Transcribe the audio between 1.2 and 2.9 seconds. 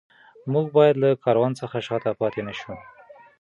کاروان څخه شاته پاتې نه شو.